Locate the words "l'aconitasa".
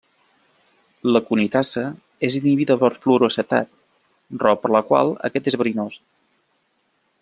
1.09-1.83